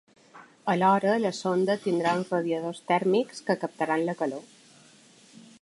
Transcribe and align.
Alhora, 0.71 1.11
la 1.25 1.31
sonda 1.41 1.75
tindrà 1.83 2.15
uns 2.21 2.33
radiadors 2.37 2.81
tèrmics 2.93 3.47
que 3.51 3.59
captaran 3.65 4.07
la 4.11 4.21
calor. 4.23 4.45